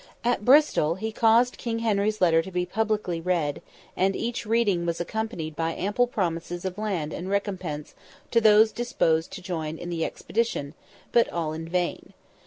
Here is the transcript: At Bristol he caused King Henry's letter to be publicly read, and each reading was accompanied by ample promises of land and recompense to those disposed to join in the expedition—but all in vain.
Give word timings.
At 0.23 0.43
Bristol 0.43 0.95
he 0.95 1.11
caused 1.11 1.59
King 1.59 1.77
Henry's 1.77 2.19
letter 2.21 2.41
to 2.41 2.49
be 2.51 2.65
publicly 2.65 3.21
read, 3.21 3.61
and 3.95 4.15
each 4.15 4.47
reading 4.47 4.83
was 4.83 4.99
accompanied 4.99 5.55
by 5.55 5.75
ample 5.75 6.07
promises 6.07 6.65
of 6.65 6.79
land 6.79 7.13
and 7.13 7.29
recompense 7.29 7.93
to 8.31 8.41
those 8.41 8.71
disposed 8.71 9.29
to 9.33 9.43
join 9.43 9.77
in 9.77 9.91
the 9.91 10.03
expedition—but 10.03 11.29
all 11.31 11.53
in 11.53 11.69
vain. 11.69 12.13